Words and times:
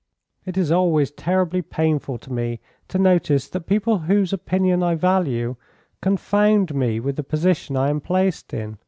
"It 0.47 0.57
is 0.57 0.71
always 0.71 1.11
terribly 1.11 1.61
painful 1.61 2.17
to 2.17 2.33
me 2.33 2.59
to 2.87 2.97
notice 2.97 3.47
that 3.49 3.67
people 3.67 3.99
whose 3.99 4.33
opinion 4.33 4.81
I 4.81 4.95
value 4.95 5.57
confound 6.01 6.73
me 6.73 6.99
with 6.99 7.17
the 7.17 7.23
position 7.23 7.77
I 7.77 7.91
am 7.91 8.01
placed 8.01 8.51
in." 8.51 8.79